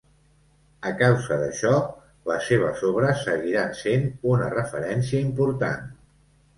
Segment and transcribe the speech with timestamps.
[0.91, 1.75] A causa d'això,
[2.33, 5.91] les seves obres seguiran sent una referència important.